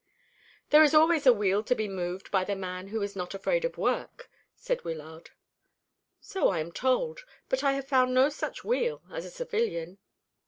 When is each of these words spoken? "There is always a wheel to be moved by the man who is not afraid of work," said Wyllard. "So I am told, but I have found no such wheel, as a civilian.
"There 0.71 0.81
is 0.81 0.95
always 0.95 1.27
a 1.27 1.31
wheel 1.31 1.61
to 1.61 1.75
be 1.75 1.87
moved 1.87 2.31
by 2.31 2.43
the 2.43 2.55
man 2.55 2.87
who 2.87 3.03
is 3.03 3.15
not 3.15 3.35
afraid 3.35 3.63
of 3.63 3.77
work," 3.77 4.31
said 4.55 4.83
Wyllard. 4.83 5.29
"So 6.19 6.49
I 6.49 6.57
am 6.57 6.71
told, 6.71 7.19
but 7.49 7.63
I 7.63 7.73
have 7.73 7.87
found 7.87 8.11
no 8.11 8.29
such 8.29 8.63
wheel, 8.63 9.03
as 9.11 9.25
a 9.25 9.29
civilian. 9.29 9.99